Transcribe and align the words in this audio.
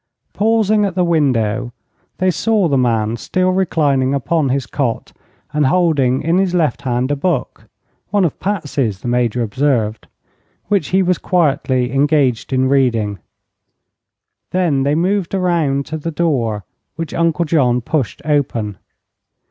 Pausing 0.33 0.83
at 0.83 0.95
the 0.95 1.03
window, 1.03 1.71
they 2.17 2.31
saw 2.31 2.67
the 2.67 2.75
man 2.75 3.17
still 3.17 3.51
reclining 3.51 4.15
upon 4.15 4.49
his 4.49 4.65
cot, 4.65 5.13
and 5.53 5.67
holding 5.67 6.23
in 6.23 6.39
his 6.39 6.55
left 6.55 6.81
hand 6.81 7.11
a 7.11 7.15
book 7.15 7.69
one 8.09 8.25
of 8.25 8.39
Patsy's, 8.39 9.01
the 9.01 9.07
Major 9.07 9.43
observed 9.43 10.07
which 10.69 10.87
he 10.87 11.03
was 11.03 11.19
quietly 11.19 11.91
engaged 11.93 12.51
in 12.51 12.67
reading. 12.67 13.19
Then 14.49 14.81
they 14.81 14.95
moved 14.95 15.35
around 15.35 15.85
to 15.85 15.99
the 15.99 16.09
door, 16.09 16.65
which 16.95 17.13
Uncle 17.13 17.45
John 17.45 17.79
pushed 17.79 18.23
open. 18.25 18.79